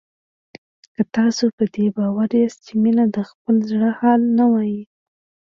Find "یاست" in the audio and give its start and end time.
2.39-2.59